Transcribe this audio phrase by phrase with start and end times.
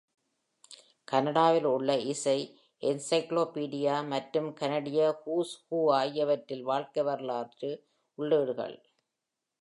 [1.07, 2.35] கனடாவில் உள்ள இசை
[2.83, 7.71] என்சைக்ளோபீடியோ மற்றும் கனடிய Who’s Who ஆகியவற்றில் வாழ்க்கை வரலாற்று
[8.17, 8.77] உள்ளீடுகள்.